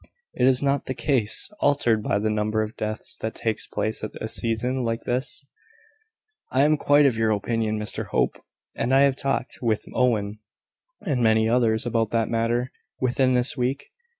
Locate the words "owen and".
9.93-11.21